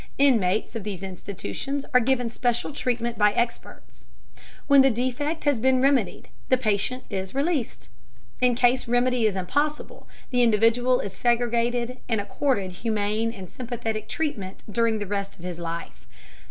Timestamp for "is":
7.11-7.35, 9.27-9.35, 11.01-11.13